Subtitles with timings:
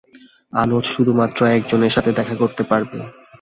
[0.53, 2.97] আনোচ শুধুমাত্র একজনের সাথে দেখা করতে পারবে।